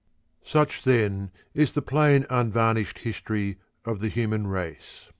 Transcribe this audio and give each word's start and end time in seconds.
Such 0.43 0.83
then 0.83 1.29
is 1.53 1.73
the 1.73 1.81
plain 1.83 2.25
unvarnished 2.31 3.01
story 3.13 3.57
of 3.85 3.99
the 3.99 4.09
human 4.09 4.47
race. 4.47 5.09